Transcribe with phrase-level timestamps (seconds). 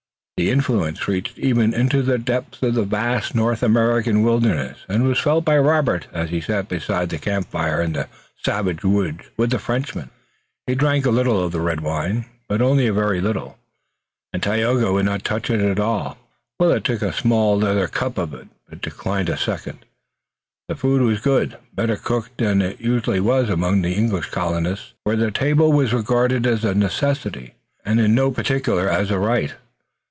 [0.37, 5.19] The influence reached even into the depths of the vast North American wilderness and was
[5.19, 8.07] felt by Robert as he sat beside the camp fire in the
[8.43, 10.09] savage woods with the Frenchmen.
[10.65, 13.59] He drank a little of the red wine, but only a very little,
[14.33, 16.17] and Tayoga would not touch it at all.
[16.59, 19.85] Willet took a small leather cup of it, but declined a second.
[20.67, 25.15] The food was good, better cooked than it usually was among the English colonists, where
[25.15, 27.53] the table was regarded as a necessity,
[27.85, 29.53] and in no particular as a rite.